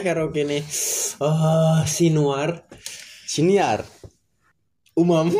[0.00, 0.64] nah karo kene.
[1.20, 2.64] Oh, sinuar
[3.28, 3.84] Siniar.
[4.96, 5.28] umam.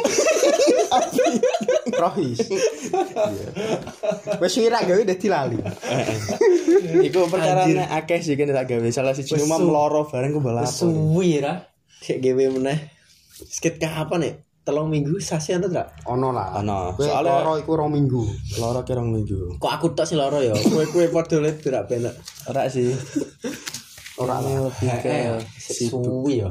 [2.00, 2.38] Rohis.
[2.48, 2.64] Iya.
[4.40, 5.58] Wes wira gawe dadi lali.
[7.08, 7.82] Iku perkara Anjir.
[7.82, 8.88] akeh sih kan tak gawe.
[8.88, 10.70] Salah siji su- meloro bareng ku balapo.
[10.70, 11.60] Suwi ra.
[12.00, 12.78] Kayak gawe meneh.
[13.42, 14.34] Skit kapan nih?
[14.60, 15.86] Telung minggu sasi anta tak?
[16.08, 16.56] Ono lah.
[16.62, 16.94] Ono.
[16.96, 18.22] Soalnya- loro iku rong minggu.
[18.56, 19.58] Loro kira minggu.
[19.58, 20.54] Kok aku tok sih loro ya?
[20.56, 22.14] Kue-kue padha let tidak benak.
[22.48, 22.88] Ora sih.
[24.20, 24.68] Ora lah.
[24.68, 25.16] lebih ke
[25.56, 26.04] sibuk.
[26.04, 26.50] suwi ya.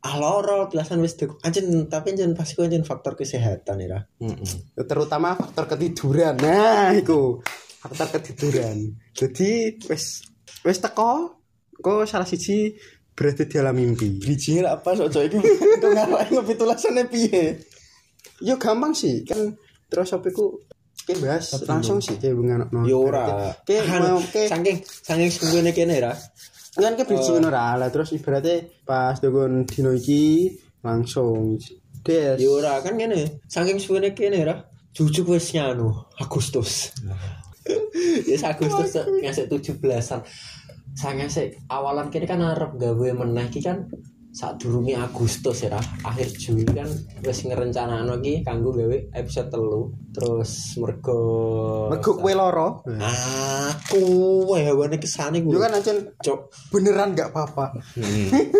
[0.00, 1.36] Ah loro belasan wis dek.
[1.44, 3.88] Anjen tapi anjen pasti ku anjen faktor kesehatan ya.
[3.92, 4.00] Ra.
[4.24, 4.80] Heeh.
[4.88, 6.40] Terutama faktor ketiduran.
[6.40, 7.44] Nah, iku.
[7.84, 8.96] Faktor ketiduran.
[9.12, 10.24] Jadi wis
[10.64, 11.36] wis teko
[11.76, 12.72] kok salah siji
[13.12, 14.16] berada di dalam mimpi.
[14.64, 15.38] Ra apa sok iki.
[15.84, 17.60] Kok ngarai ngopi tulasane piye?
[18.40, 19.52] Yo gampang sih kan
[19.92, 20.56] terus apa iku
[21.00, 22.84] Kayak bahas langsung sih kayak bengan no.
[22.84, 23.56] Yo ora.
[23.64, 26.12] Kayak mau kayak saking saking sungguhnya kene ra.
[26.70, 30.54] Kan ke bridging ngono ra lah terus ibaratnya pas dokon dino iki
[30.86, 31.58] langsung
[32.04, 33.44] des Yo ora kan kene.
[33.44, 34.56] Saking sungguhnya kene ra.
[34.96, 36.72] Jujuk wis nyanu Agustus.
[38.26, 40.24] Yes Agustus ngasih 17-an.
[40.96, 43.86] Saya ngasih awalan kene kan arep gawe meneh iki kan
[44.30, 45.74] saat durunge Agustus ya
[46.06, 46.86] akhir Juli kan
[47.26, 49.90] wis ngerencanakno iki kanggo gawe episode telu.
[50.10, 51.20] Terus mergo
[51.90, 54.02] mergo kowe loro aku
[54.54, 56.70] hewane kesane yo gue kan ancen cok.
[56.70, 57.74] beneran gak apa-apa.
[57.98, 58.50] Heeh.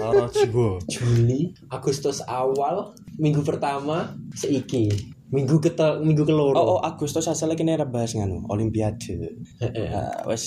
[0.00, 0.80] Loro jiwa.
[0.88, 4.88] Juli Agustus awal minggu pertama seiki
[5.30, 9.14] minggu ketel minggu keloro Oh, oh Agustus asale kene ra bahas nganu Olimpiade.
[9.62, 9.88] Heeh.
[9.94, 10.44] Ah, wes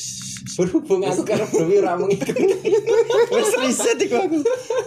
[0.60, 2.44] berhubung aku karo Bro ora mengikuti
[3.34, 4.40] wes riset iku aku.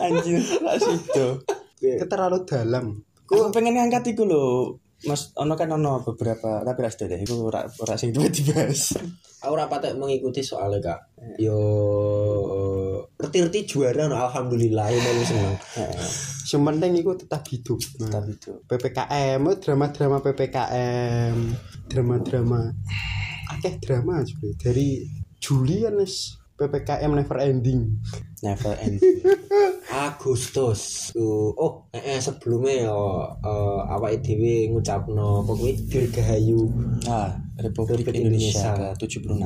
[0.05, 1.41] Anjir, ra sido.
[1.81, 4.77] itu terlalu dalam Aku pengen ngangkat iku lho.
[5.05, 8.97] Mas ono kan ono beberapa tapi ra sedo deh iku ora ora sing duwe dibahas.
[9.45, 11.01] aku rapat mengikuti soalnya kak
[11.39, 11.55] yo
[13.15, 15.57] reti-reti juara no alhamdulillah ya mau seneng
[16.47, 17.79] Penting itu tetap hidup.
[17.99, 18.53] Tapi itu.
[18.71, 21.35] PPKM oh, drama-drama PPKM
[21.91, 22.61] drama-drama.
[23.51, 24.89] Akeh drama sebenarnya dari
[25.43, 26.39] Juli wis.
[26.57, 28.01] PPKM never ending.
[28.41, 28.97] Never end.
[29.93, 31.13] Agustus.
[31.13, 35.77] Tuh, oh eh, eh, sebelumnya yo eh, awake dhewe ngucapno apa kuwi?
[35.85, 36.65] Dirgahayu.
[37.05, 38.97] Ah, Republik Republik Indonesia Indonesia.
[38.97, 39.37] ke-76.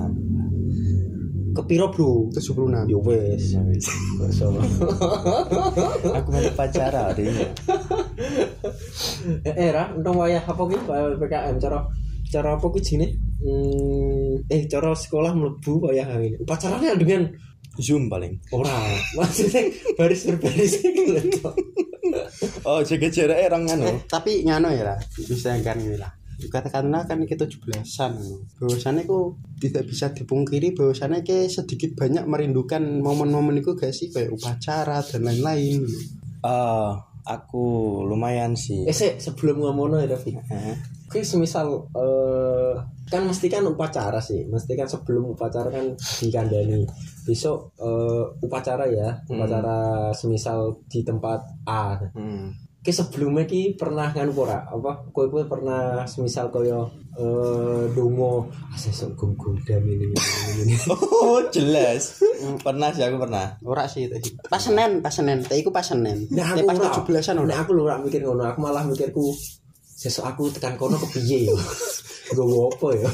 [1.56, 2.28] Kepiro bro?
[2.34, 3.56] 76 yo wes
[4.34, 4.50] so
[6.10, 7.26] Aku main pacara deh.
[9.44, 11.78] eh eh ra untung wayah apa kuwi PPKM cara
[12.30, 13.06] cara apa kuwi jine?
[13.40, 16.36] Hmm, eh cara sekolah mlebu wayah ini.
[16.38, 17.26] Upacaranya dengan
[17.80, 18.36] Zoom paling.
[18.52, 18.74] ora.
[19.16, 21.16] Maksudnya baris berbaris gitu
[22.66, 23.86] Oh, jaga jaraknya orang nganu.
[23.86, 26.10] Eh, tapi ngano ya lah bisa kan lah
[26.48, 28.12] katakanlah kan kita 17-an
[28.56, 34.32] bahwasannya ku tidak bisa dipungkiri bahwasannya ke sedikit banyak merindukan momen-momen itu gak sih kayak
[34.32, 35.84] upacara dan lain-lain
[36.40, 36.96] Ah,
[37.28, 38.88] aku lumayan sih.
[38.88, 40.76] eh sih sebelum ngomongno ya Davi Heeh.
[41.04, 42.72] Oke, semisal eh
[43.10, 45.84] kan mesti kan upacara sih, mesti kan sebelum upacara kan
[46.22, 46.86] dikandani.
[47.28, 51.98] Besok eh, upacara ya, upacara semisal di tempat A.
[52.16, 52.56] Hmm.
[52.80, 54.64] Oke, sebelumnya ki pernah kan ora?
[54.64, 60.16] Apa kowe kowe pernah semisal koyo eh dongo asesok gum gudam ini ini
[60.64, 60.74] ini.
[61.20, 62.24] Oh, jelas.
[62.64, 63.60] pernah sih aku pernah.
[63.68, 67.04] ora sih itu pas Senin pas Senin tapi iku pas Senin Nah, aku pas.
[67.04, 69.28] 17-an ora Nah, aku lu ora mikir ngono, aku malah mikirku
[69.84, 71.56] sesuk aku tekan kono kepiye ya.
[72.36, 73.10] Gowo apa ya?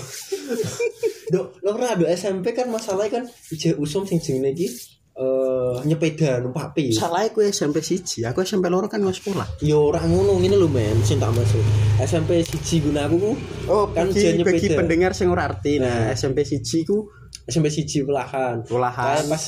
[1.35, 4.71] Dok, lo ora ada SMP kan masalahnya kan ije usum sing jenenge iki
[5.17, 6.93] eh nyepeda numpak pi.
[6.93, 10.69] salah aku SMP siji aku SMP loro kan nggak sekolah Yo ora ngono ngene lho
[10.69, 11.65] men, sing tak maksud.
[12.05, 13.33] SMP siji guna aku ku
[13.67, 14.77] oh Kan bagi, jen bagi nyepeda.
[14.77, 17.09] pendengar sing ora arti nah SMP siji ku
[17.49, 18.61] SMP siji pelahan.
[18.69, 19.23] Pelahan.
[19.23, 19.45] Kayak pas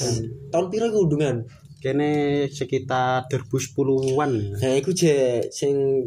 [0.49, 1.37] tahun piro iku undungan?
[1.79, 2.11] kene
[2.51, 6.03] sekitar 2010-an Nah, iku je sing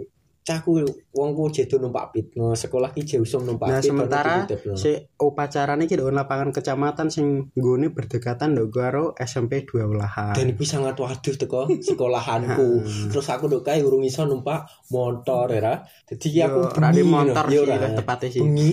[0.51, 0.83] cahku
[1.15, 2.35] wongku jedo numpak pit.
[2.35, 4.43] No, sekolah ki usum numpak Nah sementara
[4.75, 10.35] si upacarane iki di lapangan kecamatan sing nggone berdekatan ndok karo SMP 2 Welahan.
[10.35, 12.83] dan iku sangat waduh teko sekolahanku.
[13.15, 17.95] Terus aku nduk kae urung iso numpak motor ya jadi aku bengi, motor yo, sih,
[17.95, 18.41] tepatnya sih.
[18.43, 18.71] bengi.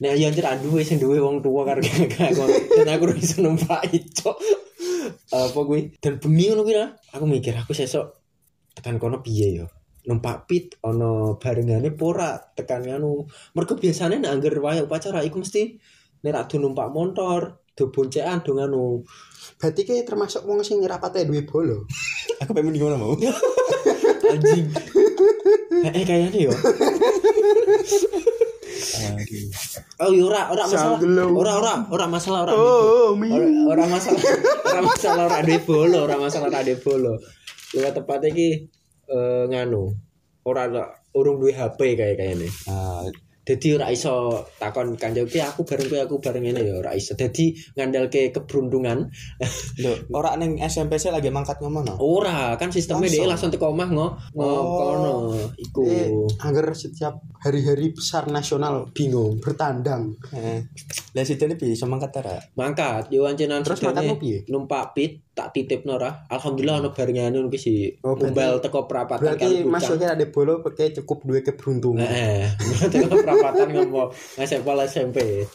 [0.00, 2.44] Nek yo anjir anduwe sing duwe wong tua karo aku.
[2.76, 4.28] Dan aku ora iso numpak itu
[5.32, 5.96] apa kuwi?
[5.96, 6.76] Dan bengi ngono kuwi
[7.16, 8.20] aku mikir aku sesok
[8.76, 9.66] tekan kono piye yo
[10.08, 15.76] numpak pit ono barengane pora tekan anu mergo biasane nek angger wae upacara iku mesti
[16.24, 19.04] nek ra do numpak motor do boncekan do nganu
[19.60, 21.84] Berarti ki termasuk wong sing rapate duwe bolo.
[22.40, 23.12] Aku pengen gimana mau?
[24.30, 24.66] anjing
[25.90, 26.52] eh, kayaknya yo.
[30.00, 30.98] Oh iya ora ora masalah.
[31.28, 32.52] Ora ora ora masalah ora.
[32.56, 33.28] Oh, mi.
[33.28, 34.22] Ora ora masalah.
[34.70, 37.12] Ora masalah ora duwe bolo, ora masalah ora duwe bolo.
[37.76, 38.48] Luwih tepatnya iki
[39.10, 39.90] eh, nganu.
[40.42, 40.64] Ora
[41.10, 42.48] urung duwe HP kayak kayaknya.
[42.66, 43.04] Ah,
[43.40, 47.18] Jadi ora iso takon kanca ki aku bareng kowe aku bareng ngene ya ora iso.
[47.18, 49.10] Dadi ngandalke keberuntungan.
[49.80, 51.94] lho, ora ning SMP saya lagi mangkat ngomong no.
[51.98, 54.06] Ora, kan sistemnya dia langsung teko omah ngo
[54.38, 55.34] ngo Oh.
[55.58, 55.82] iku.
[55.82, 60.14] Eh, agar setiap hari-hari besar nasional bingung bertandang.
[60.30, 60.70] Heeh.
[61.10, 62.38] Lah sidene bisa mangkat ora?
[62.54, 64.46] Mangkat yo ancenan Terus mangkatmu piye?
[64.46, 66.28] numpak pit tak titipno ora.
[66.28, 70.60] Alhamdulillah ono barengane ngono ki si Oh, umbal teko perapatan Berarti karo masuknya ada bolo
[70.60, 72.04] pakai cukup dua keberuntungan.
[72.04, 72.44] Heeh.
[72.92, 75.48] teko perapatan ngopo ngasih pola SMP.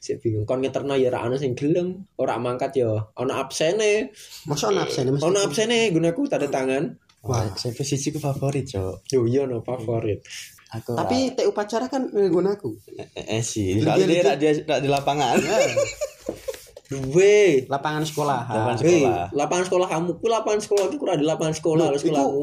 [0.00, 4.16] Sik bingung kon ngeterno ya ora ono sing gelem, ora mangkat yo ono absene.
[4.48, 5.28] Masa ono absen mesti.
[5.28, 6.88] Ono absene gunaku tanda tangan.
[7.28, 9.10] Wah, SMP siji ku favorit, Cok.
[9.12, 10.22] Yo iya no favorit.
[10.68, 12.76] Aku Tapi teh upacara kan nggunaku.
[12.96, 15.36] eh, eh, sih, soalnya dia di lapangan.
[16.88, 17.68] Duwe.
[17.68, 18.40] Lapangan sekolah.
[18.48, 19.24] Lapangan sekolah.
[19.30, 22.42] lapangan sekolah kamu, ku lapangan sekolah itu kurang di lapangan sekolah Loh, lo sekolahmu.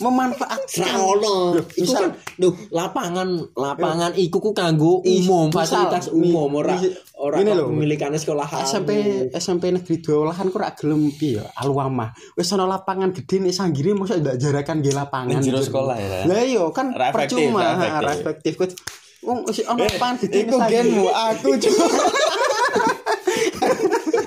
[0.00, 0.80] Memanfaatkan.
[0.80, 1.36] Ra ono.
[1.60, 6.80] Iku misal- kan duh, lapangan lapangan iku ku kanggo umum, fasilitas umum ora
[7.14, 8.90] ora pemilikannya sekolah SMP
[9.30, 13.54] SMP negeri dua olahan ku rak gelem piye ya aluamah wis ana lapangan gede nek
[13.54, 15.70] sanggire mosok ndak jarakan nggih lapangan jero gitu.
[15.70, 16.26] sekolah ya.
[16.26, 18.58] Lah iya kan Ra percuma ra efektif.
[18.58, 18.66] ra.
[19.24, 21.86] Wong wis ana lapangan gede Iku genmu aku cuma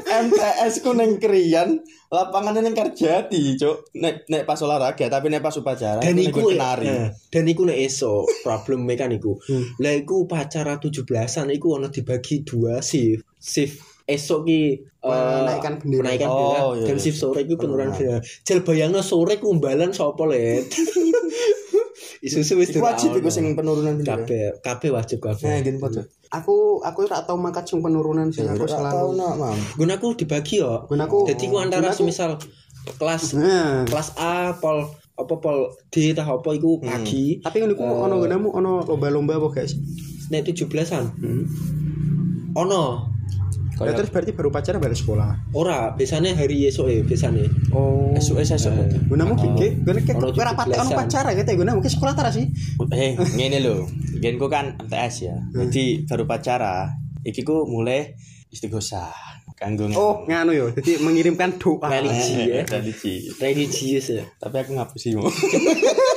[0.07, 1.77] MTS ku neng Krian,
[2.07, 3.92] lapangannya neng Karjati, cuk.
[3.94, 6.88] Nek nek pas olahraga, tapi nek pas upacara dan iku kenari.
[6.88, 9.36] eh, dan iku nek esok problem kan iku.
[9.77, 13.27] Lah iku upacara 17-an iku ono dibagi dua shift.
[13.38, 16.00] Shift esok ki eh, Menaikkan bendera.
[16.01, 16.62] menaikkan Oh, bendera.
[16.74, 17.04] iya, dan iya.
[17.04, 18.18] shift sore iku penurunan bendera.
[18.42, 20.71] Jel bayangno sore ku umbalan sapa let.
[22.28, 23.32] Isu-isu wis Iku wajib iku ono.
[23.32, 24.20] sing penurunan bendera.
[24.20, 25.56] kabeh kabeh wajib Nah, kabeh.
[25.62, 26.02] gini padha.
[26.30, 29.16] Aku aku ora tau mangkat sing penurunan sih aku Aku tau selalu.
[29.16, 29.58] nak, Mam.
[29.76, 30.84] Gunaku dibagi yo.
[30.86, 32.36] Gunaku Jadi ku antara semisal
[32.94, 35.58] kelas Nah, kelas A pol apa pol
[35.88, 37.40] D tah apa iku pagi.
[37.40, 39.80] tapi ngono ku ono gunamu ono lomba-lomba apa sih?
[40.28, 41.06] Nek 17-an.
[41.16, 41.44] Hmm.
[43.78, 45.54] Lah terus berarti baru pacaran baru sekolah.
[45.54, 47.46] Ora, biasanya hari esok ya biasanya.
[47.70, 48.10] Oh.
[48.18, 48.74] Esuk esuk.
[49.06, 50.98] Gunamu gigi, guna ke Ono ora pate ono 17-an.
[50.98, 52.50] pacaran gitu gunamu ke sekolah tara sih.
[52.90, 53.86] Eh, ngene lho.
[54.18, 55.36] Genku kan MTS ya.
[55.54, 56.90] Jadi baru pacara,
[57.22, 58.18] iki ku mulai
[58.50, 59.38] istighosah.
[59.57, 60.69] Kanggo Oh, nganu yo.
[60.69, 61.90] Jadi mengirimkan doa.
[61.90, 62.46] Religi.
[62.46, 62.62] ya.
[62.62, 63.26] Religi.
[63.42, 64.22] Religius ya.
[64.38, 65.26] Tapi aku ngapusimu.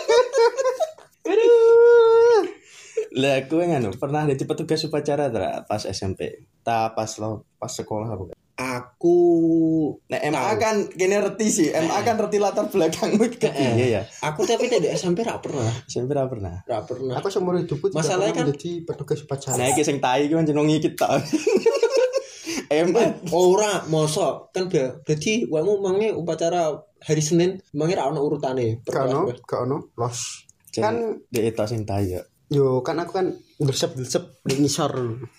[3.21, 6.41] Lah aku yang anu pernah jadi petugas upacara tra pas SMP.
[6.61, 8.33] Ta pas lo pas sekolah apa?
[8.57, 9.17] Aku
[10.07, 11.69] Nah, MA kan kene reti sih.
[11.71, 14.03] MA kan reti latar belakangmu iki kepiye ya.
[14.21, 15.69] aku tapi tadi SMP ra pernah.
[15.85, 16.61] SMP ra pernah.
[16.65, 17.17] Ra pernah.
[17.17, 19.57] Aku seumur hidupku tidak Masalahnya pernah kan- menjadi petugas upacara.
[19.57, 21.09] Nah, iki sing tai iki pancen wong iki tok.
[22.71, 28.85] MA Ora, mosok kan ber- berarti wamu mangi upacara hari Senin mangi ra ono urutane.
[28.85, 30.47] Gak ono, gak ono, los.
[30.71, 30.95] kan
[31.27, 32.23] dia itu sing tai ya.
[32.50, 33.26] Yo kan aku kan
[33.62, 34.90] bersep-bersep di ngisor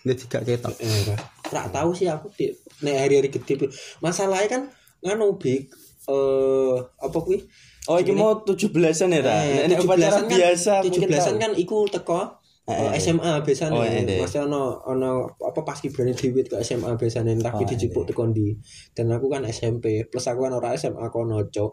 [0.07, 0.73] jadi gak ketok.
[0.79, 1.11] Eh,
[1.51, 3.67] tahu sih aku di nek hari-hari gede
[3.99, 4.61] masalahnya kan
[5.03, 5.67] nganu big
[6.07, 7.43] eh apa kuwi
[7.89, 9.41] Oh, iki mau 17-an ya, ta?
[9.41, 11.41] Eh, Nek upacara 17-an biasa kan, mungkin 17-an tahu.
[11.41, 12.21] kan iku teko
[12.69, 14.21] Eh, eh, SMA biasanya Oh, eh, deh.
[14.21, 18.29] Masih ono ono apa pas berani dhewe ke SMA biasanya tapi Oh, eh, dijupuk teko
[18.29, 18.53] ndi
[18.93, 21.71] dan aku kan SMP plus aku kan ora SMA kono cok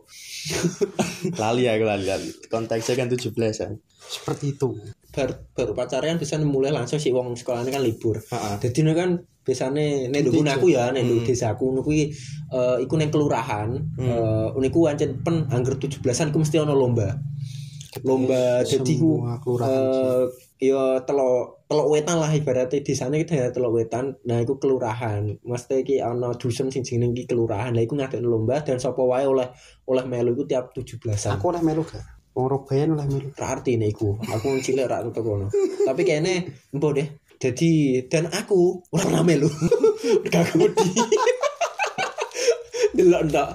[1.45, 2.30] lali aku lali, lali.
[2.49, 3.73] Konteksnya kan 17-an.
[4.00, 4.73] Seperti itu.
[5.18, 8.54] Bar baru pacaran bisa mulai langsung si wong sekolahnya kan libur Heeh.
[8.62, 9.10] jadi ini kan
[9.42, 11.26] biasanya nek Inti, nduk aku ya nek nduk Hmm.
[11.26, 12.12] desaku ngono kuwi
[12.52, 17.18] eh iku ning kelurahan eh uniku ancen pen angger 17-an iku mesti ono lomba
[18.04, 19.64] lomba jadi ku sih.
[19.64, 20.22] eh
[20.60, 25.25] ya telok telok wetan lah ibaratnya di sana kita ya telok wetan nah iku kelurahan
[25.40, 29.25] mesti iki ana dusun sing jenenge iki kelurahan lah iku ngadek lomba dan sapa wae
[29.25, 29.48] oleh
[29.87, 32.04] oleh melu iku tiap 17-an Aku oleh melu gak?
[32.38, 33.28] Wong Robayan oleh melu.
[33.35, 35.50] ra arti nih iku aku cilik ra tau kono
[35.83, 37.71] tapi kayaknya empo deh jadi
[38.07, 39.50] dan aku ora pernah melu
[40.25, 40.87] gak wedi
[42.92, 43.49] delok ndak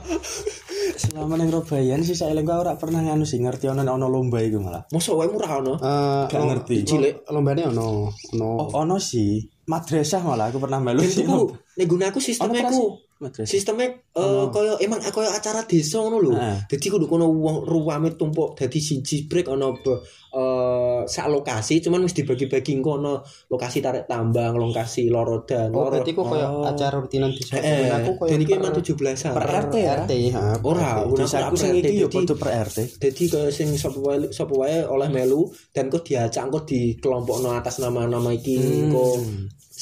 [0.93, 4.59] Selama nang Robayan sih saya lengkap ora pernah anu sih ngerti ono ono lomba iku
[4.59, 4.83] malah.
[4.89, 6.75] mosok wae murah ono Eh, Gak ngerti.
[6.85, 7.13] Cilik.
[7.27, 8.49] Lombane ono, ono.
[8.57, 9.41] Oh, ono sih.
[9.63, 11.23] Madrasah malah aku pernah melu sih.
[11.23, 13.02] iku nek gunaku sistemnya Ono
[13.43, 16.57] sistemnya eh koyo emang koyo acara desa ngono lho Heeh.
[16.67, 20.01] dadi kudu kono wong ruwame tumpuk dadi siji break ono be-
[20.33, 25.93] eh sak lokasi cuman wis dibagi-bagi kono lokasi tarik tambang, lokasi lorodan, Oh, loro.
[25.93, 26.65] berarti kok kayak Oh.
[26.65, 27.53] acara rutinan desa.
[27.55, 29.33] Eh, aku kayak dan iki emang 17-an.
[29.33, 29.93] per RT ya?
[29.99, 30.45] RT, ha.
[30.63, 32.77] Ora, ora ora sing iki yo jadi- padha per RT.
[32.97, 37.53] Jadi kaya sing sapa wae sapa wae oleh melu dan kok diacak kok di kelompokno
[37.53, 38.89] atas nama-nama iki Hmm.
[38.89, 39.13] kok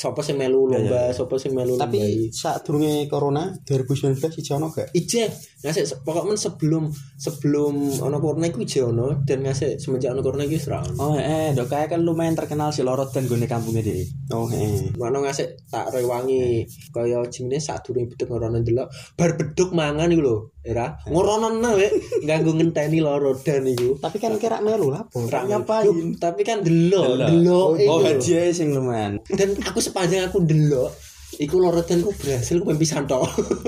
[0.02, 1.86] sapa sing melu Ya, lomba, sapa sing melu lomba.
[1.86, 4.90] Tapi saat durunge corona 2019 iki ono gak?
[4.98, 5.30] Ije
[5.62, 6.90] ngasih pokoknya sebelum
[7.22, 10.98] sebelum ono corona iku ije ono dan ngasih semenjak ono corona iku wis ra ono.
[10.98, 14.02] Oh, eh, dok kayak kan lumayan terkenal si Lorot dan gone kampungnya deh.
[14.34, 14.98] Oh, heeh.
[14.98, 20.22] Mana ngasih tak rewangi kaya jenenge sak durung beduk ngorono ndelok bar beduk mangan iku
[20.26, 20.98] lho, era.
[21.10, 21.88] Ngorono we
[22.26, 23.98] nganggo ngenteni loro dan iku.
[23.98, 25.26] Tapi kan kira melu lah, Po.
[25.26, 26.18] Ra ngapain?
[26.18, 27.68] Tapi kan delok, Delok.
[27.90, 29.22] Oh, hadiah sing lumayan.
[29.26, 30.92] Dan aku sepanjang aku delok
[31.40, 33.24] Iku loro dan ku berhasil ku pisan tok.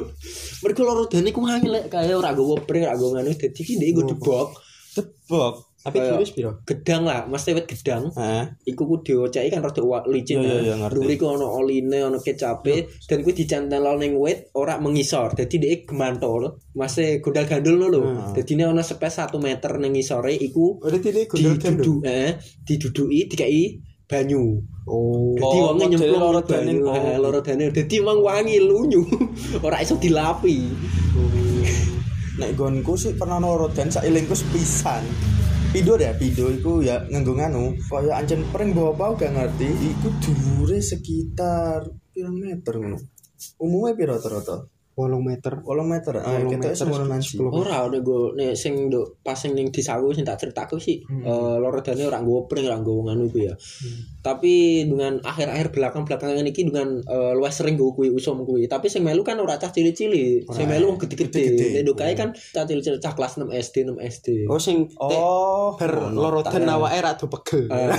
[0.62, 3.80] Mergo loro dan iku angel lek kaya ora nggowo pring, ora nggowo nganu dadi ki
[3.80, 4.48] ndek iku debok.
[4.94, 5.73] Tebok.
[5.84, 6.64] Tapi tulis piro?
[6.64, 8.08] Gedang lah, mesti wit gedang.
[8.16, 8.56] Heeh.
[8.72, 10.64] iku ku dioceki kan rada licin Iya, iya, kan.
[10.64, 10.96] iya, ngerti.
[10.96, 15.36] Duri ku ono oline, ono kecape dan kuwi dicantel ning wit ora mengisor.
[15.36, 18.02] Dadi dhek gemantol, masih gondal gandul lho.
[18.32, 22.00] Dadi nek ono sepes 1 meter ning ngisore iku Oh, dadi ini gondol gandul.
[22.08, 23.76] eh diduduki dikai
[24.08, 24.56] banyu.
[24.88, 25.36] Oh.
[25.36, 26.96] Dadi Oh, modele nyemplung loro oh.
[26.96, 27.76] eh, loro dane.
[27.76, 29.04] Dadi emang wangi lunyu.
[29.68, 30.58] ora iso dilapi.
[32.40, 35.04] Nek gonku sih pernah noro dan sailingku sepisan.
[35.74, 40.08] Pido deh, pido iku ya nganggo nganu, kaya ancen pering bawa pau gak ngerti, iku
[40.22, 41.82] dhuwure sekitar
[42.14, 42.78] pirang meter.
[43.58, 44.70] Umumnya piro rata-rata?
[44.94, 45.54] 8 meter.
[45.60, 46.14] 8 meter.
[46.18, 46.68] Ah, Wolong kita
[47.04, 47.36] nanti.
[47.36, 47.50] 10.
[47.50, 51.26] Ora nek go nek sing nduk pas sing ning desaku sing tak ceritaku sih Hmm.
[51.26, 53.54] eh loro dane ora nggowo pring ora nggowo nganu iku ya.
[54.22, 54.54] Tapi
[54.86, 58.66] dengan akhir-akhir belakang-belakangan iki dengan eh, luwih sering nggowo kuwi usum kuwi.
[58.66, 60.48] Tapi sing melu kan ora cah cilik-cilik.
[60.48, 61.74] Sing melu wong gede-gede.
[61.74, 64.28] Nek nduk kae kan cah cilik-cilik cah kelas 6 SD, 6 SD.
[64.46, 66.20] Oh, sing Oh, ber ngono.
[66.22, 67.66] lorotan awake ra do pegel.
[67.68, 67.90] Eh,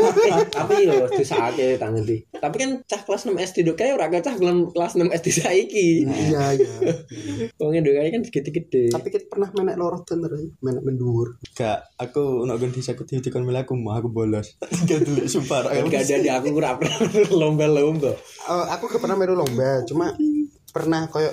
[0.56, 2.16] tapi yo disake tak ngerti.
[2.40, 5.88] Tapi kan cah kelas 6 SD nduk kae ora kaya cah kelas 6 SD saiki.
[6.06, 6.72] Iya, iya.
[7.60, 8.92] Wong kae kan gede-gede.
[8.92, 11.36] Tapi kita pernah menek lorotan terus, menek mendur.
[11.56, 14.56] Gak, aku nak ganti saya kuti dikon mila aku mau aku bolos.
[14.88, 15.68] Gak dulu sumpah.
[15.88, 16.98] Gak ada di aku ora pernah
[17.32, 18.12] lomba-lomba.
[18.46, 20.14] Eh, aku gak pernah melu lomba, cuma
[20.70, 21.32] pernah koyo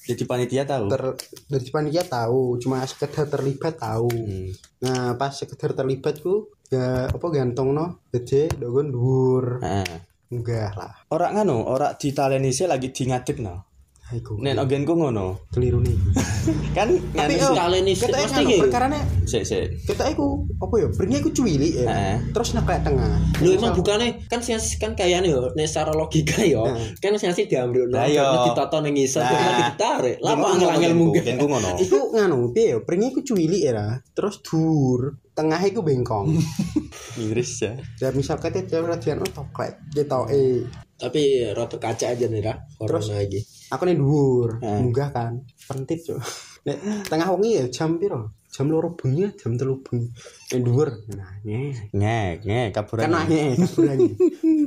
[0.00, 0.90] Jadi panitia tahu.
[0.90, 1.02] ter
[1.46, 4.10] dari panitia tahu, cuma sekedar terlibat tahu.
[4.10, 4.48] Hmm.
[4.82, 9.62] Nah, pas sekedar terlibat ku ya apa gantong no gede dogon dhuwur.
[9.62, 9.86] Nah,
[10.30, 10.94] Enggak lah.
[11.10, 13.69] orang nganu, orang di Talenise lagi di ngadep no.
[14.10, 14.42] Iku.
[14.42, 15.46] Nen ogenku ngono.
[15.50, 15.94] keliru nih.
[16.76, 17.54] Kan Tapi oh.
[17.54, 18.56] Kalian ini kita mesti kan iki.
[18.58, 19.66] perkarane Sik sik.
[19.86, 20.88] kita iku apa ya?
[20.90, 21.86] Bringnya iku cuwili ya.
[21.86, 22.16] Heeh.
[22.32, 23.12] Terus neklek tengah.
[23.38, 26.66] Lu emang bukannya kan sih kan kayaknya yo nek secara logika yo
[26.98, 28.24] kan sih diambil no, Lah, yo.
[28.24, 29.30] terus ditoto ning ngisor Nah.
[29.30, 30.16] terus ditarik.
[30.18, 31.24] Lah Genku kok ngono, angel-angel munggah.
[31.38, 31.68] ngono.
[31.78, 32.76] Iku nganu piye ya?
[32.82, 34.00] Bringnya iku cuwili ya.
[34.10, 35.00] Terus dhuwur.
[35.30, 36.26] Tengah iku bengkong.
[37.20, 37.72] Miris ya.
[38.00, 39.78] Ya misal kate dia radian oh toklek.
[39.92, 40.66] Kita eh
[41.00, 42.58] Tapi rada kaca aja nih ra.
[42.76, 43.40] Corona iki.
[43.70, 44.50] Aku nih dhuwur.
[44.60, 44.78] Heeh.
[44.82, 45.32] Munggah kan.
[45.66, 46.18] Pentit, Cuk.
[46.66, 48.36] Nek tengah wengi ya jam piro?
[48.50, 50.10] Jam loro bengi, jam telu bengi.
[50.52, 50.88] Nek dhuwur.
[51.14, 51.94] Nah, nyeh.
[51.94, 53.02] Ngek, ngek kaburan.
[53.06, 54.12] kan aneh kaburannya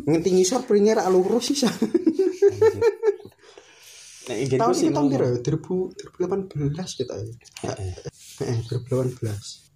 [0.04, 1.68] ngerti ngisor pringnya rak lurus sih
[4.24, 7.28] Nek genku tahun ini tahun berapa 2018 kita ya
[7.68, 7.94] Heeh.
[8.48, 9.20] eh 2018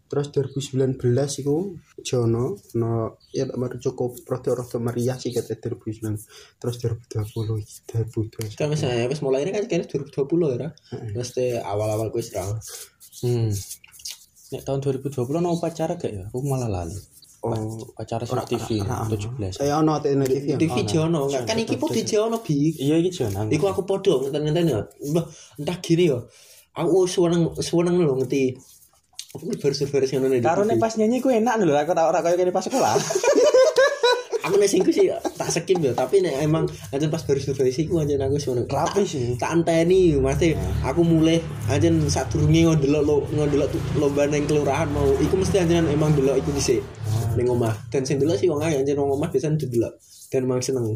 [0.07, 1.03] terus 2019
[1.43, 1.55] itu
[1.99, 6.15] Jono no ya baru cukup rada-rada meriah sih kata 2019
[6.57, 7.59] terus 2020
[7.91, 10.69] 2021 Kan misalnya pas mulai ini kan kayaknya 2020 ya ra.
[11.11, 12.47] Mesti awal-awal kuwi ra.
[13.21, 13.51] Hmm.
[14.47, 16.23] Nek tahun 2020 ono upacara gak ya?
[16.31, 16.95] Aku malah lali.
[17.37, 17.53] oh
[17.93, 19.61] Upacara sing TV ora- ora- 17.
[19.61, 22.71] saya ono TV TV Jono kan iki di Jono bi.
[22.73, 23.51] Iya iki Jonan.
[23.51, 24.79] Iku aku podo ngenten-ngenten ya.
[25.59, 26.17] Entah gini ya.
[26.77, 28.55] Aku seneng seneng lho ngerti.
[29.37, 30.39] Aku nih.
[30.39, 30.67] di Karo TV.
[30.67, 32.97] nek pas nyanyi ku enak lho, aku ora ora kaya kene pas sekolah.
[34.47, 37.99] aku nek singku sih tak skip ya tapi nek emang aja pas baru survei ku
[37.99, 39.35] aja aku seneng Rapi sih.
[39.35, 41.35] tak anteni mesti aku mulai
[41.67, 46.39] aja sadurunge ngondelok lo ngondelok tu- lomba nang kelurahan mau iku mesti aja emang delok
[46.39, 46.79] iku dhisik
[47.35, 49.93] ning omah dan sing delok sih wong aja nang omah biasanya delok
[50.31, 50.95] dan emang seneng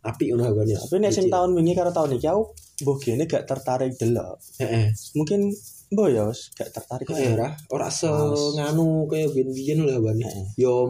[0.00, 2.42] apik ngono agane Tapi nek sing tahun wingi karo tahun iki aku
[2.80, 4.40] mbuh gene gak tertarik delok.
[4.56, 5.52] heeh Mungkin
[5.90, 10.22] mbok ya gak tertarik Kayak ora, ora se nganu kayak biyen-biyen lah bani.
[10.22, 10.46] Heeh.
[10.54, 10.86] Yo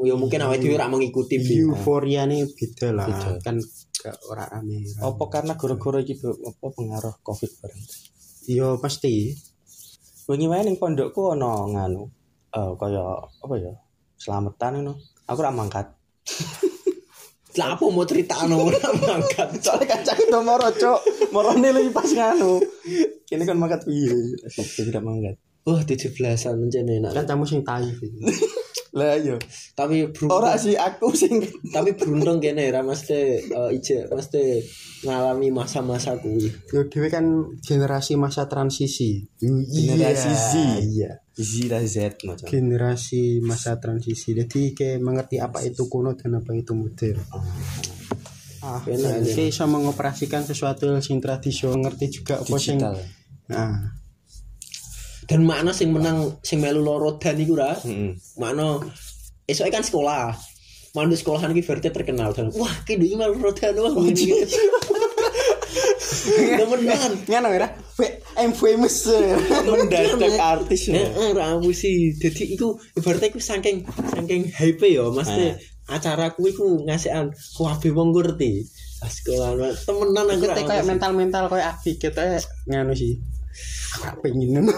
[0.00, 3.30] yo mungkin awake dhewe ora mengikuti euforia nih beda lah Beda.
[3.44, 3.56] kan
[3.98, 7.82] gak ora aneh Apa karena gara-gara iki apa pengaruh Covid bareng.
[8.48, 9.36] iya pasti
[10.24, 12.08] Wingi wae ning pondokku ana nganu
[12.48, 13.04] eh kaya
[13.44, 13.72] apa ya?
[14.16, 14.92] Selamatan ngono.
[15.24, 15.92] Aku ora mangkat.
[17.58, 18.70] Lah apa mau cerita anu
[19.02, 19.58] mangkat.
[19.58, 21.00] Soalnya kancang udah moro, Cok.
[21.34, 22.62] Morone lagi pas nganu.
[23.26, 24.14] Kene kan mangkat piye?
[24.46, 25.34] Saya tidak mangkat.
[25.68, 27.12] Wah, 17-an mencene enak.
[27.12, 28.18] kan kamu sing taif itu
[28.98, 29.38] Lah yo.
[29.78, 31.38] Tapi beruntung Ora sih aku sing
[31.70, 34.42] tapi beruntung kene ra mesti eh, ije mesti
[35.06, 36.50] ngalami masa-masa kuwi.
[36.74, 39.22] Yo dhewe kan generasi masa transisi.
[39.38, 40.52] Generasi Z.
[40.82, 41.12] Iya.
[41.38, 42.46] Z dan Z macam.
[42.50, 44.34] Generasi masa transisi.
[44.34, 47.22] Jadi kayak mengerti apa itu kuno dan apa itu modern.
[48.58, 52.98] Ah, Enak, kayak bisa mengoperasikan sesuatu yang sing tradisional ngerti juga apa sing Digital.
[53.48, 53.97] Nah,
[55.28, 57.76] Dan makna sing menang sing melu loro dan iku ra.
[57.76, 58.16] Heeh.
[58.40, 58.80] Makna
[59.44, 60.32] esok kan sekolah.
[60.96, 64.48] Mandu sekolahan iki berarti terkenal dan wah ki iki melu loro dan wah ngene.
[66.28, 67.12] Temenan.
[67.28, 67.68] ngono ya.
[68.38, 69.04] I'm famous.
[69.68, 71.04] Mendadak artis ya.
[71.34, 72.14] ra aku sih.
[72.16, 75.28] Dadi iku ibaratnya iku saking saking hype ya, Mas.
[75.28, 75.58] Eh.
[75.88, 78.64] Acara kuwi ku ngasihan kabeh wong ngerti.
[78.98, 83.18] Sekolah temenan aku kayak mental-mental kayak aktif kita nganu sih.
[83.98, 84.68] Aku pengen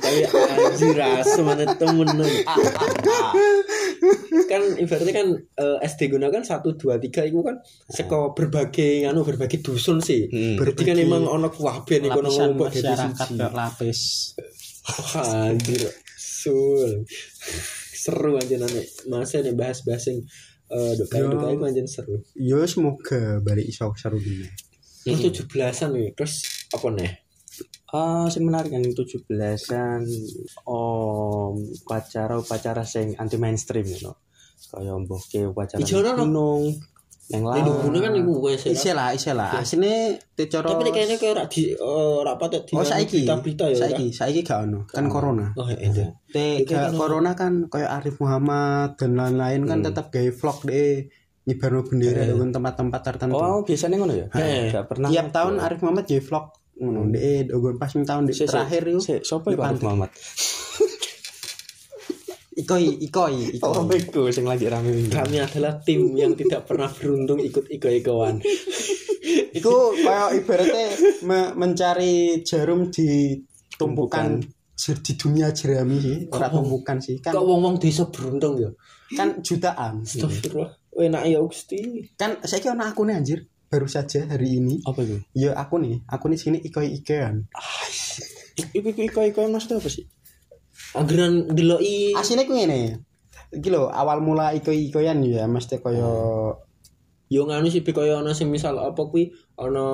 [0.00, 2.26] kayak anjir asem ada temenan
[4.46, 9.22] kan ibaratnya kan eh, SD guna kan satu dua tiga itu kan seko berbagai anu
[9.22, 10.56] berbagai dusun sih Hmm.
[10.56, 14.00] berarti kan emang ono kuwabe nih kono Lapisan ngompok dadi masyarakat lapis.
[14.86, 15.82] Wah, anjir
[16.16, 17.04] sul
[17.92, 20.18] seru aja nanti masa nih bahas-bahas yang
[20.70, 21.30] eh dok kayak Yo.
[21.30, 24.46] dok kayak anjir seru Yo semoga balik iso seru dulu.
[25.00, 27.12] terus tujuh belasan nih terus apa nih
[27.90, 30.06] Ah, sing menarik kan 17-an
[30.64, 34.14] om upacara upacara sing anti mainstream you
[34.70, 35.82] Kaya mbok ke upacara
[36.14, 36.70] gunung
[37.26, 37.82] yang Ini lain.
[37.82, 38.58] gunung kan iku ya.
[38.94, 39.50] Lah, isi lah.
[39.54, 40.66] Asine tecoro.
[40.68, 43.22] tapi kayaknya kayak rak di eh, patut di Oh saiki.
[43.22, 44.86] berita-berita ya Saiki, saiki gak ono.
[44.86, 45.50] Kan corona.
[45.54, 50.10] oh iya Te Itu gak kan corona kan kayak Arif Muhammad dan lain-lain kan tetap
[50.10, 51.06] gaya vlog deh
[51.40, 53.34] nyebarno bendera dengan tempat-tempat tertentu.
[53.34, 54.26] Oh, biasanya ngono ya?
[54.34, 55.10] Eh, Gak pernah.
[55.10, 56.46] Tiap tahun Arif Muhammad gaya vlog
[56.80, 58.98] ngono deh dogon pas tahun di terakhir yo.
[58.98, 60.10] si- Sopo iku Arif Muhammad?
[62.50, 63.96] Ikoi, ikoi, Oh, ikoi.
[64.04, 65.08] iku sing lagi rame wingi.
[65.08, 68.42] Kami adalah tim yang tidak pernah beruntung ikut iko-ikoan.
[69.50, 70.86] Iku kayak ibaratnya
[71.22, 73.38] me- mencari jarum di
[73.74, 77.18] tumpukan di dunia jerami sih, ora tumpukan sih.
[77.22, 78.70] Kan Kok wong-wong desa beruntung ya?
[79.10, 80.02] kan jutaan.
[80.02, 80.70] Astagfirullah.
[80.90, 81.78] Enak ya Gusti.
[82.14, 84.82] Kan saya kira akun anjir baru saja hari ini.
[84.82, 85.22] Apa itu?
[85.32, 87.46] Ya aku nih, aku nih sini ikoi ikean.
[88.74, 90.04] Iku iku iku iku maksudnya apa sih?
[90.98, 93.06] Anggeran deloki Aslinya ku ngene.
[93.54, 96.10] Iki lho, awal mula ikoi-ikoyan ya mesti kaya
[97.30, 99.86] yo nganu sih kaya ana sing misal apa kuwi ana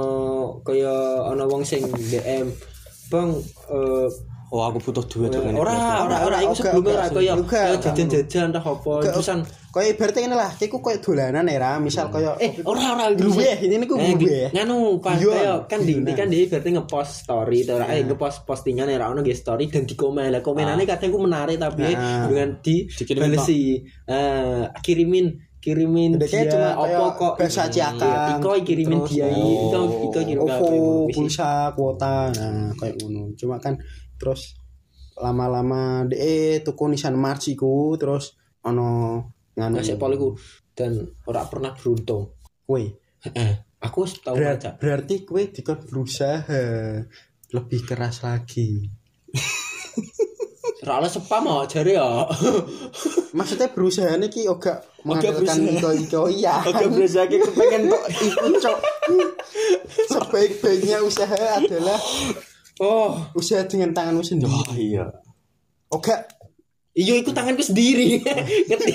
[0.65, 2.49] kaya ana wong sing DM
[3.12, 3.37] Bang
[3.69, 4.09] eh
[4.46, 6.16] Oh, aku butuh duit ora dengan ora ora.
[6.22, 7.62] ora iku Oga, sebelumnya oga ora oga.
[7.82, 11.72] jajan-jajan dah Oga, terusan kaya ibaratnya ngene lah, iku kaya dolanan ya, Ra.
[11.76, 14.48] misal kaya eh ora ora Grubeh, ini niku Eh, grubeh.
[14.54, 16.14] nganu pas Iya, kaya kan di iya.
[16.14, 19.92] kan dia berarti ngepost story atau eh ngepost postingan ya ono nge story dan di
[19.92, 22.24] komen lah komenannya kadang ku menarik tapi Ah.
[22.24, 23.82] dengan di balesi.
[24.06, 25.26] Eh kirimin
[25.59, 28.38] kirimin dia cuma apa kayak kok bahasa Ciakan.
[28.38, 33.35] Iko kirimin dia oh, Iko Iko kirim OVO, pulsa, kuota, nah kayak ngono.
[33.35, 33.74] Cuma kan
[34.16, 34.57] terus
[35.16, 39.22] lama-lama de tuku Nissan March iku terus ono
[39.55, 40.37] nganu ngasih poliku
[40.76, 40.92] dan
[41.24, 42.37] ora pernah beruntung
[43.24, 46.62] eh aku tau Berat- baca berarti kowe dikon berusaha
[47.46, 48.90] lebih keras lagi.
[50.83, 52.26] Ora oleh spam kok jare ya
[53.33, 55.79] Maksudnya berusaha iki oga Oga mengandalkan berusaha.
[55.79, 56.55] iko-iko iya.
[56.62, 58.79] Oke, berasa aku kepengen tok Iku cok.
[60.07, 61.98] Sebaik-baiknya usaha adalah
[62.81, 64.51] oh usaha dengan tanganmu sendiri.
[64.51, 65.07] Oh iya.
[65.87, 66.27] Oga,
[66.97, 68.25] iya iku tanganku sendiri
[68.69, 68.93] ngerti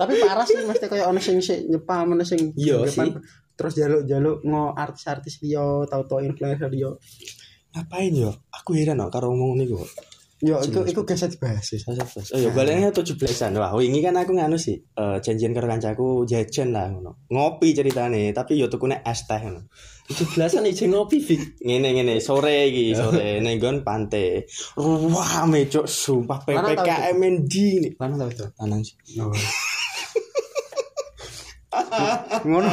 [0.00, 3.12] tapi parah sih mesti kayak ono sing sik nyepam ono sing Iya sih.
[3.54, 6.90] terus jaluk-jaluk ngo artis-artis liya tau-tau influencer liya
[7.72, 8.28] Ngapain yo?
[8.52, 9.80] Aku heran kok karo ngomong niku.
[10.42, 11.78] Yo iku gak usah dibahas sih
[12.34, 13.54] Oh ya baliknya 17-an.
[13.54, 14.74] Wah, wingi kan aku nganu sih.
[14.98, 17.22] Eh janjian karo kancaku jajan lah ngono.
[17.30, 19.70] Ngopi ceritane, tapi yo tukune es teh ngono.
[20.02, 24.42] tujuh belasan ije ngopi Fik Ngene ngene sore iki, sore ning nggon pantai.
[24.76, 27.92] Wah, mecok sumpah PPKM ndi nih.
[28.02, 28.98] lan tau itu Lanang sih.
[32.48, 32.68] Ngono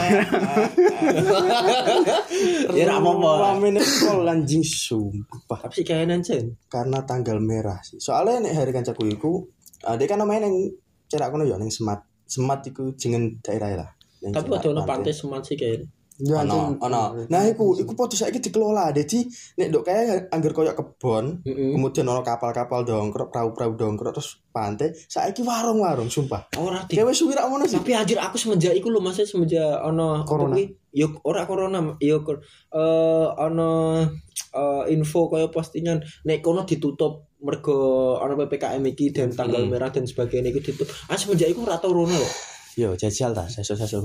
[2.75, 5.63] ya ra apa-apa Ramen kol anjing sumpah.
[5.63, 7.95] tapi kayaknya Jen Karena tanggal merah sih.
[7.99, 9.47] Soalnya nek hari kancaku iku,
[9.87, 10.75] ada kan namanya ning
[11.07, 12.03] cerak kono yo ning Semat.
[12.29, 13.89] Semat iku jeneng daerah lah.
[14.19, 15.87] Ning tapi ada ono pantai seman sih kayaknya
[16.19, 17.01] ya ono ono
[17.31, 19.23] nah iku iku podo saiki dikelola dadi
[19.55, 21.79] nek ndok kaya anggar koyo kebon Mm-mm.
[21.79, 27.39] kemudian ono kapal-kapal dongkrok perahu-perahu dongkrok terus pantai saiki warung-warung sumpah ora di Dewe suwi
[27.39, 30.59] rak ngono sih tapi anjir aku semenjak iku lho maksudnya semenjak ono Corona.
[30.59, 30.65] kuwi?
[30.91, 32.43] yo ora corona yo kor-
[32.75, 34.03] eh ono
[34.51, 40.03] eh, info kaya postingan nek kono ditutup mergo ana PPKM iki dan tanggal merah dan
[40.03, 40.91] sebagainya iku ditutup.
[41.07, 42.29] Ah semenjak iku ora tau rono lho.
[42.75, 44.03] Yo jajal ta, sesuk-sesuk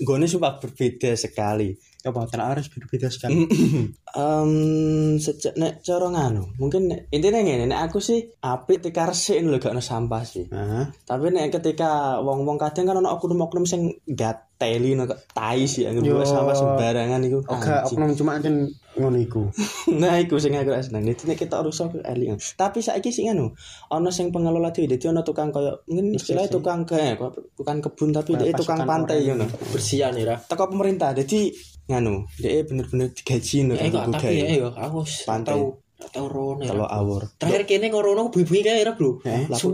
[0.00, 0.16] ngono.
[0.16, 1.76] Gone sumpah berbeda sekali.
[2.00, 3.44] Tenan harus beda-beda sekali
[4.10, 4.50] Em
[5.22, 9.62] sejak nek cara nganu, mungkin nek, intinya ngene, nek aku sih apik tekan resik lho
[9.62, 10.50] gak ono sampah sih.
[10.50, 10.84] Heeh.
[11.06, 16.18] Tapi nek ketika wong-wong kadang kan ono oknum-oknum sing gateli no tai sih anggere Yo.
[16.18, 17.38] buang sampah sembarangan iku.
[17.46, 18.66] Oke, oknum cuma kan
[18.98, 19.46] ngono iku.
[20.02, 21.06] nah iku sing aku seneng.
[21.06, 22.34] Dadi nek kita rusak eling.
[22.58, 23.54] Tapi saiki sing anu,
[23.94, 27.14] ono sing pengelola dhewe dadi ono tukang koyo mungkin istilahnya tukang ke
[27.54, 29.46] tukang kebun tapi dia Kayak tukang pantai ngono.
[29.70, 30.34] Bersihan ya.
[30.34, 31.54] Teko pemerintah dadi
[31.90, 34.54] nganu, dia bener-bener digaji no Eh kok kanggo tapi gawe.
[34.54, 35.52] ya aku wis Pantai.
[35.52, 35.62] tau
[36.00, 36.72] tau rono ya.
[36.72, 37.22] Kalau awur.
[37.36, 39.20] Terakhir kene ngorono bengi kae ya, Bro.
[39.20, 39.68] Eh, cok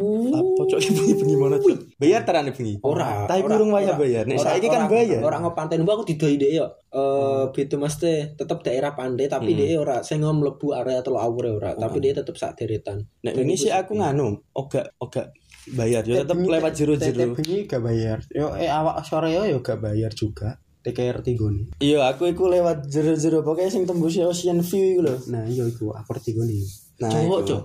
[0.90, 1.78] bengi bengi mana tuh?
[1.94, 2.82] Bayar terane bengi.
[2.82, 3.24] Ora.
[3.24, 3.94] Tapi ora, kurung bayar.
[4.26, 5.22] Nek Ora, saiki kan bayar.
[5.22, 6.66] Ora ngopanten mbak aku didoi dhek yo.
[6.90, 9.58] Eh beda mesti tetep daerah pantai tapi Hmm.
[9.60, 13.06] dia ora sing mlebu area telu awure ora, tapi dia tetep sak deretan.
[13.22, 15.30] Nek ini sih aku nganu, oga oga
[15.68, 16.02] bayar.
[16.02, 17.14] Yo tetep Bengi- lewat jero-jero.
[17.22, 18.18] Tetep bengi gak bayar.
[18.28, 20.58] Yo eh awak sore yo yo gak bayar juga.
[20.86, 21.74] TKR tigone.
[21.82, 25.18] Iya, aku iku lewat jero-jero pokoknya sing tembus Ocean View iku lho.
[25.34, 26.62] Nah, yo iku aku tigone.
[27.02, 27.48] Nah, Cowok, iku.
[27.50, 27.62] Cok.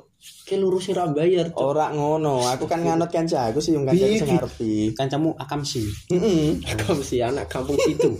[0.49, 1.61] Ki lurus ora bayar, Cok.
[1.61, 4.73] Ora ngono, aku kan nganut kanca aku sih yang kanca sing ngarepi.
[4.97, 5.85] Kancamu akam sih.
[6.09, 6.57] Heeh.
[6.65, 8.09] Kamu si anak kampung situ.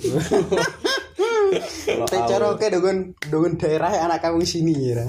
[2.07, 5.03] Teh cara oke dengan dengan daerah anak kampung sini ya.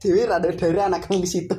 [0.00, 1.54] Dewi ada daerah anak kampung situ.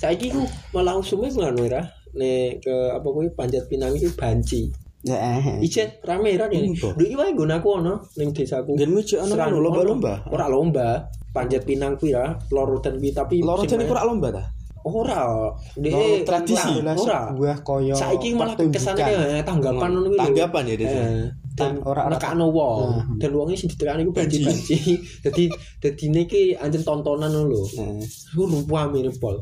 [0.00, 0.42] Saiki ku
[0.74, 1.95] malah usume ngono ya.
[2.16, 4.72] Nek ke apa kuwi Panjat Pinang iki banci.
[5.04, 5.60] Ya eh.
[5.60, 6.72] Ijen rame ra ini.
[6.72, 6.90] Embo.
[6.96, 8.74] Lho iki wae nggon aku ono ning desaku.
[8.74, 10.24] Gen mujuk ana lomba-lomba.
[10.24, 10.32] ono.
[10.32, 10.88] Ora lomba.
[11.30, 14.44] Panjat Pinang kuwi ya, lorotan kuwi tapi Loro sing jane main- ora lomba ta?
[14.86, 15.50] ora.
[15.76, 16.80] Loro tradisi.
[16.80, 17.28] ora.
[17.28, 20.18] Sebuah koyo Saiki malah kesane kayak tanggapan ngono kuwi.
[20.18, 20.96] Tanggapan ya desa.
[20.96, 23.18] Eh, dan ora- nekakno wong Hmm.
[23.20, 24.76] dan wonge sing ditekani iku banci-banci.
[25.28, 25.44] Dadi
[25.76, 27.62] dadi iki anjen tontonan ngono lho.
[27.76, 28.00] Nah,
[28.32, 29.36] rupa mirip pol.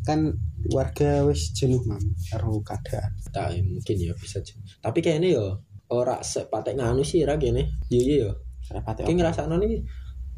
[0.00, 0.32] kan
[0.68, 3.10] warga wis jenuh mam karo keadaan.
[3.30, 4.52] Tak mungkin ya bisa aja.
[4.78, 5.46] Tapi kayaknya ya
[5.88, 7.64] ora sepatek nganu sih ra kene.
[7.86, 8.32] Iya iya ya.
[8.70, 9.82] Repate Ki ngrasakno nih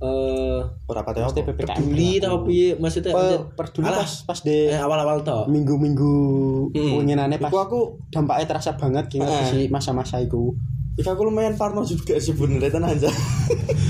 [0.01, 1.43] eh Ora pate Mesti?
[1.43, 1.79] PPKM.
[1.79, 3.15] peduli tau piye maksudnya
[3.55, 4.03] per Alah.
[4.03, 5.47] pas pas de eh, awal-awal to.
[5.47, 6.15] minggu-minggu
[6.73, 6.99] Hmm.
[6.99, 9.47] winginane pas aku dampaknya terasa banget ki Eh.
[9.47, 10.51] si masa-masa iku.
[10.93, 13.09] Iku aku lumayan parno juga sebenarnya tenan aja.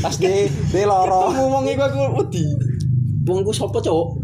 [0.01, 1.33] Pas de de loro.
[1.33, 2.45] Ngomong iku aku wedi.
[3.25, 4.19] Wong iku sapa, Cuk?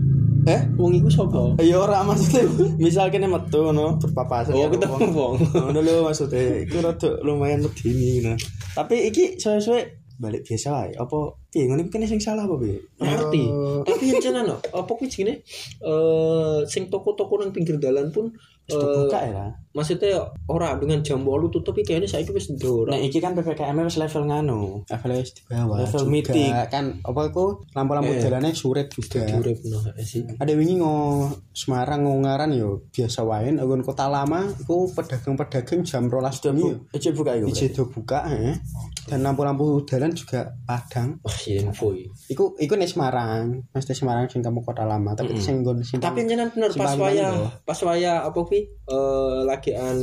[0.49, 0.61] Eh?
[0.81, 1.61] Wong iku sapa?
[1.61, 2.49] Ya ora maksudnya
[2.81, 5.35] misal kene metu ngono berpapasan Oh, ketemu wong.
[5.53, 8.41] Ngono lho maksudnya iku rada lumayan medeni ngono.
[8.73, 10.93] Tapi iki suwe-suwe balik biasa wae.
[10.97, 11.19] Apa
[11.53, 12.81] piye iki kene sing salah apa piye?
[12.99, 13.81] ngerti Eh.
[13.87, 15.45] tapi yang jenenge apa kuwi jenenge
[15.85, 18.33] eh sing toko-toko nang pinggir dalan pun
[18.69, 19.49] Wis eh, ya.
[19.79, 23.79] Maksudnya ora dengan jam 8 tutup iki kayaknya saiki wis ndoro Nek iki kan PPKM
[23.81, 24.83] wis level nganu.
[24.85, 26.11] level wis di bawah Level juga.
[26.11, 26.51] meeting.
[26.67, 28.21] kan apa iku lampu-lampu Eh.
[28.21, 33.81] jalannya suret juga urip no sih ada wingi ngo Semarang ngongaran yo biasa wae nggon
[33.81, 37.47] kota lama iku pedagang-pedagang jam 12 bengi yo Ece buka iku.
[37.47, 38.59] Ije do buka eh.
[39.05, 41.95] dan lampu-lampu jalan juga padang wah iya, info
[42.29, 45.41] iku iku nih Semarang mesti Semarang sing kamu kota lama tapi Mm-mm.
[45.41, 47.29] sing nggon tapi jenenge bener pas waya
[47.63, 49.39] pas waya apa kuwi eh
[49.73, 49.99] lagian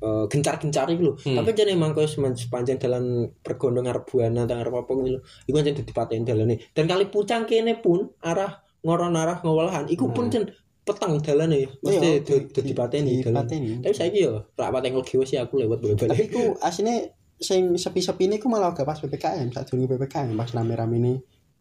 [0.00, 1.14] eh, gencar-gencar iku lho.
[1.20, 1.36] Hmm.
[1.36, 5.20] Tapi jane emang semen- sepanjang dalan pergondo ngarep Buana ta ngarep apa lho.
[5.44, 6.56] Iku dadi paten dalane.
[6.72, 10.48] Dan kali pucang kene pun arah ngoron arah ngowalahan iku pun jen
[10.80, 11.68] peteng dalane.
[11.84, 13.84] Mesti Iya, dadi dadi pateni dipateni.
[13.84, 16.32] Tapi saiki yo rak paten legi wis ya aku lewat tapi bolak-balik.
[16.32, 20.96] iku asine sing sepi-sepi ini ku malah gak pas PPKM saat dulu PPKM pas rame-rame
[20.96, 21.12] ini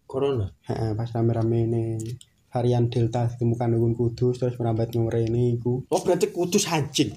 [0.07, 0.47] Corona.
[0.67, 1.83] Heeh, pas rame-rame ini
[2.49, 5.85] varian Delta ditemukan dengan Kudus terus merambat ngomrene iku.
[5.89, 7.13] Oh berarti kudus anjing.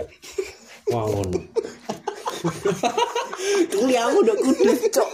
[0.93, 1.41] Wah ngono.
[3.73, 5.11] Kuliahmu udah kudus, cok.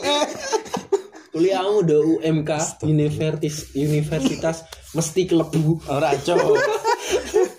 [1.33, 2.51] Kuliahmu udah UMK
[2.89, 4.57] Universitas Universitas
[4.97, 6.41] mesti kelebu Ora cok.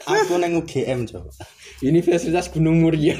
[0.05, 1.25] Aku nang UGM cok.
[1.79, 3.15] Universitas Gunung Muria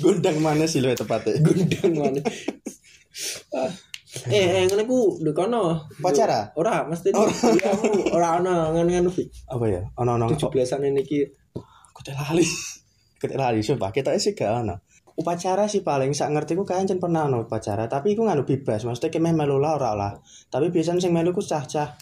[0.00, 1.40] Gondang mana sih lo tepatnya?
[1.44, 2.20] Gundang mana.
[4.28, 6.52] Eh eh ngene ku ndek kono Upacara?
[6.60, 9.24] ora mesti kuliahmu ora ana ngono-ngono Fi.
[9.48, 9.80] Apa ya?
[9.96, 10.26] Ono ono.
[10.28, 11.20] 17-an ini ki
[12.00, 12.44] Kutek lali.
[13.20, 13.92] Kutek lali sumpah.
[13.92, 14.80] Kita sih gak ono.
[15.20, 18.88] Upacara sih paling sak ngerti ku kan pernah ono upacara, tapi iku nganu bebas.
[18.88, 20.12] Maksudnya kemeh melu lah ora lah.
[20.48, 21.92] Tapi biasanya sing melu ku cah-cah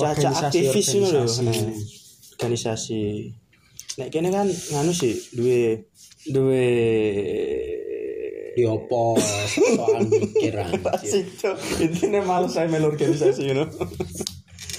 [0.00, 1.44] cah-cah aktivis ngono lho.
[1.44, 1.76] Nah,
[2.34, 3.02] Organisasi.
[4.00, 5.92] Nek kene kan nganu sih duwe
[6.24, 6.66] duwe
[8.54, 11.26] di opo soal mikir anjir.
[11.82, 13.66] Intinya malu saya melu organisasi you know.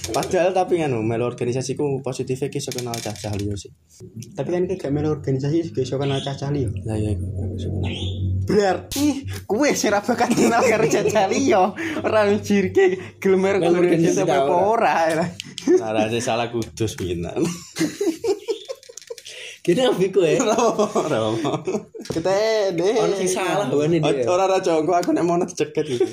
[0.06, 3.70] Padahal tapi nganu melu organisasi ku positifnya ki iso kenal cah-cah liyo sih.
[4.32, 6.70] Tapi kan iki gak melu organisasi juga iso kenal cacah liyo.
[6.86, 7.26] Lah ya iku.
[8.46, 11.74] Berarti kue sing ra bakal kenal karo Caca Lio.
[12.06, 14.94] Ora njirke gelem organisasi apa ora.
[15.10, 16.06] ora.
[16.22, 17.42] Salah kudus pinan.
[19.66, 20.38] Gini ambiku ya.
[20.46, 21.34] Ora.
[22.06, 22.30] Kita
[22.78, 22.94] deh.
[23.02, 24.22] Ono sing salah wane dia.
[24.30, 26.06] Ora ora congko aku nek mau ceket gitu.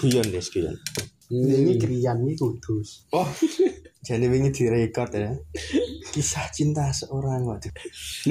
[0.00, 0.80] Guyon des guyon.
[1.28, 3.04] Ini krian ini kudus.
[3.12, 3.28] Oh,
[4.06, 5.36] jadi wingi direkod ya.
[6.08, 7.68] Kisah cinta seorang waduh.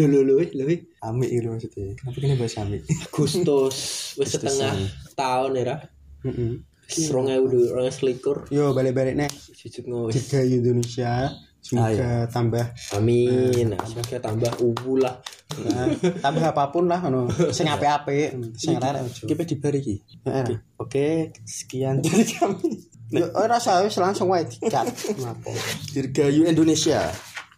[0.01, 0.65] Lho lho lho lho.
[1.05, 1.93] Ami itu maksudnya.
[1.93, 2.81] Kenapa kena bahas Ami?
[3.05, 3.77] Agustus
[4.17, 4.73] wis setengah
[5.13, 5.77] tahun ya.
[6.25, 6.65] Heeh.
[6.89, 8.49] Serong ewu orang selikur.
[8.49, 9.29] Yo balik-balik nih.
[9.53, 10.17] Jujur ngos.
[10.17, 11.29] Tiga Indonesia.
[11.63, 13.71] Semoga tambah Amin.
[13.71, 15.15] Nah, semoga tambah ubu lah.
[15.63, 15.87] nah,
[16.19, 19.23] tambah apa pun lah ono sing apik-apik, sing rare ojo.
[19.23, 19.95] Kita dibari ki.
[20.27, 20.59] Heeh.
[20.75, 22.83] Oke, sekian dari kami.
[23.13, 24.43] Yo ora usah langsung wae.
[24.59, 25.49] Ngapa?
[25.95, 27.07] Dirgayu Indonesia.